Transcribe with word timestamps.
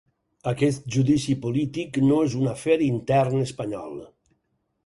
Aquest 0.51 0.87
judici 0.95 1.35
polític 1.43 2.01
no 2.05 2.19
és 2.31 2.39
un 2.41 2.49
afer 2.57 2.81
intern 2.89 3.47
espanyol. 3.49 3.99